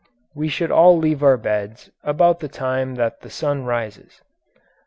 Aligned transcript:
We 0.33 0.49
should 0.49 0.71
all 0.71 0.97
leave 0.97 1.21
our 1.21 1.37
beds 1.37 1.91
about 2.03 2.39
the 2.39 2.47
time 2.47 2.95
that 2.95 3.21
the 3.21 3.29
sun 3.29 3.65
rises. 3.65 4.19